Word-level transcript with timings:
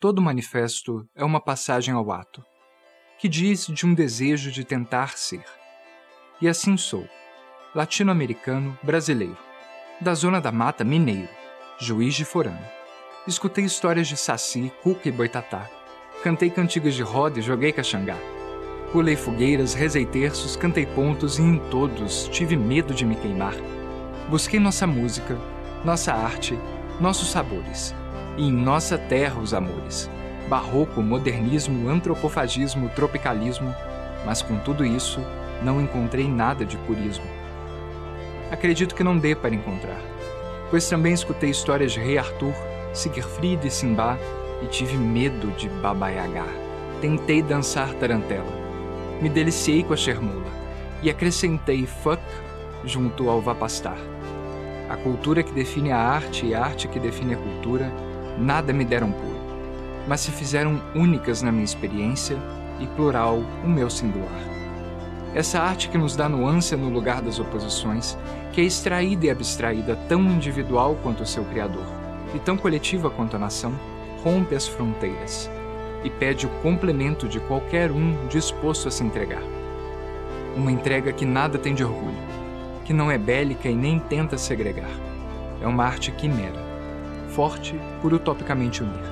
Todo 0.00 0.22
manifesto 0.22 1.04
é 1.12 1.24
uma 1.24 1.40
passagem 1.40 1.92
ao 1.92 2.12
ato, 2.12 2.40
que 3.18 3.28
diz 3.28 3.66
de 3.66 3.84
um 3.84 3.92
desejo 3.92 4.52
de 4.52 4.62
tentar 4.62 5.18
ser. 5.18 5.42
E 6.40 6.46
assim 6.46 6.76
sou, 6.76 7.04
latino-americano 7.74 8.78
brasileiro, 8.80 9.36
da 10.00 10.14
zona 10.14 10.40
da 10.40 10.52
mata 10.52 10.84
mineiro, 10.84 11.28
juiz 11.80 12.14
de 12.14 12.24
forano. 12.24 12.64
Escutei 13.26 13.64
histórias 13.64 14.06
de 14.06 14.16
saci, 14.16 14.72
cuca 14.84 15.08
e 15.08 15.12
boitatá. 15.12 15.68
Cantei 16.22 16.48
cantigas 16.48 16.94
de 16.94 17.02
roda 17.02 17.40
e 17.40 17.42
joguei 17.42 17.72
caxangá. 17.72 18.16
Pulei 18.92 19.16
fogueiras, 19.16 19.74
rezei 19.74 20.06
terços, 20.06 20.54
cantei 20.54 20.86
pontos 20.86 21.40
e 21.40 21.42
em 21.42 21.58
todos 21.70 22.28
tive 22.28 22.56
medo 22.56 22.94
de 22.94 23.04
me 23.04 23.16
queimar. 23.16 23.54
Busquei 24.30 24.60
nossa 24.60 24.86
música, 24.86 25.36
nossa 25.84 26.14
arte, 26.14 26.56
nossos 27.00 27.32
sabores 27.32 27.92
e 28.38 28.48
em 28.48 28.52
nossa 28.52 28.96
terra 28.96 29.40
os 29.40 29.52
amores. 29.52 30.08
Barroco, 30.48 31.02
modernismo, 31.02 31.90
antropofagismo, 31.90 32.88
tropicalismo, 32.90 33.74
mas 34.24 34.40
com 34.40 34.56
tudo 34.60 34.86
isso 34.86 35.20
não 35.62 35.80
encontrei 35.80 36.26
nada 36.26 36.64
de 36.64 36.76
purismo. 36.78 37.26
Acredito 38.50 38.94
que 38.94 39.04
não 39.04 39.18
dê 39.18 39.34
para 39.34 39.54
encontrar, 39.54 40.00
pois 40.70 40.88
também 40.88 41.12
escutei 41.12 41.50
histórias 41.50 41.92
de 41.92 42.00
Rei 42.00 42.16
Arthur, 42.16 42.54
Siegfried 42.94 43.66
e 43.66 43.70
Simba 43.70 44.18
e 44.62 44.66
tive 44.66 44.96
medo 44.96 45.48
de 45.58 45.68
Baba 45.68 46.08
Yaga. 46.08 46.46
Tentei 47.00 47.42
dançar 47.42 47.92
tarantela, 47.94 48.50
me 49.20 49.28
deliciei 49.28 49.82
com 49.82 49.92
a 49.92 49.96
chermula 49.96 50.46
e 51.02 51.10
acrescentei 51.10 51.86
fuck 51.86 52.22
junto 52.84 53.28
ao 53.28 53.40
vapastar. 53.40 53.98
A 54.88 54.96
cultura 54.96 55.42
que 55.42 55.52
define 55.52 55.92
a 55.92 55.98
arte 55.98 56.46
e 56.46 56.54
a 56.54 56.64
arte 56.64 56.88
que 56.88 56.98
define 56.98 57.34
a 57.34 57.36
cultura 57.36 57.92
nada 58.38 58.72
me 58.72 58.84
deram 58.84 59.10
puro, 59.10 59.38
mas 60.06 60.20
se 60.20 60.30
fizeram 60.30 60.80
únicas 60.94 61.42
na 61.42 61.50
minha 61.50 61.64
experiência 61.64 62.38
e 62.80 62.86
plural 62.86 63.42
o 63.64 63.68
meu 63.68 63.90
singular. 63.90 64.42
Essa 65.34 65.60
arte 65.60 65.88
que 65.88 65.98
nos 65.98 66.16
dá 66.16 66.28
nuance 66.28 66.74
no 66.74 66.88
lugar 66.88 67.20
das 67.20 67.38
oposições, 67.38 68.16
que 68.52 68.60
é 68.60 68.64
extraída 68.64 69.26
e 69.26 69.30
abstraída 69.30 69.96
tão 70.08 70.22
individual 70.22 70.96
quanto 71.02 71.22
o 71.22 71.26
seu 71.26 71.44
Criador, 71.44 71.86
e 72.34 72.38
tão 72.38 72.56
coletiva 72.56 73.10
quanto 73.10 73.36
a 73.36 73.38
nação, 73.38 73.72
rompe 74.22 74.54
as 74.54 74.66
fronteiras 74.66 75.50
e 76.04 76.10
pede 76.10 76.46
o 76.46 76.50
complemento 76.62 77.28
de 77.28 77.40
qualquer 77.40 77.90
um 77.90 78.26
disposto 78.28 78.88
a 78.88 78.90
se 78.90 79.02
entregar. 79.02 79.42
Uma 80.56 80.72
entrega 80.72 81.12
que 81.12 81.24
nada 81.24 81.58
tem 81.58 81.74
de 81.74 81.84
orgulho, 81.84 82.16
que 82.84 82.92
não 82.92 83.10
é 83.10 83.18
bélica 83.18 83.68
e 83.68 83.74
nem 83.74 83.98
tenta 83.98 84.38
segregar. 84.38 84.90
É 85.60 85.66
uma 85.66 85.84
arte 85.84 86.10
quimera, 86.12 86.67
forte 87.28 87.78
por 88.00 88.12
utopicamente 88.12 88.82
unir, 88.82 89.04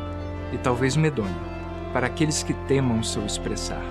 e 0.53 0.59
talvez 0.59 0.97
medonha 0.97 1.57
para 1.93 2.07
aqueles 2.07 2.43
que 2.43 2.53
temam 2.69 3.03
seu 3.03 3.25
expressar, 3.25 3.83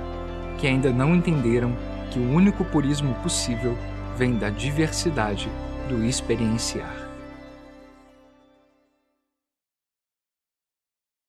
que 0.57 0.67
ainda 0.67 0.91
não 0.91 1.15
entenderam 1.15 1.75
que 2.11 2.19
o 2.19 2.31
único 2.31 2.63
purismo 2.65 3.13
possível 3.15 3.77
vem 4.17 4.37
da 4.37 4.49
diversidade 4.49 5.49
do 5.89 6.03
experienciar. 6.05 7.04